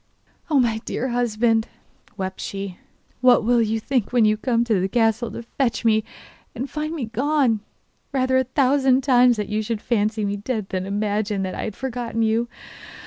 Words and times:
'Oh, 0.49 0.59
my 0.59 0.79
dear 0.83 1.09
husband,' 1.09 1.67
wept 2.17 2.41
she, 2.41 2.79
'what 3.19 3.43
will 3.43 3.61
you 3.61 3.79
think 3.79 4.11
when 4.11 4.25
you 4.25 4.35
come 4.35 4.63
to 4.63 4.79
the 4.81 4.89
castle 4.89 5.29
to 5.29 5.43
fetch 5.43 5.85
me 5.85 6.03
and 6.55 6.67
find 6.67 6.95
me 6.95 7.05
gone? 7.05 7.59
Rather 8.11 8.37
a 8.39 8.43
thousand 8.45 9.01
times 9.03 9.37
that 9.37 9.49
you 9.49 9.61
should 9.61 9.79
fancy 9.79 10.25
me 10.25 10.37
dead 10.37 10.69
than 10.69 10.87
imagine 10.87 11.43
that 11.43 11.53
I 11.53 11.65
had 11.65 11.75
forgotten 11.75 12.23
you! 12.23 12.47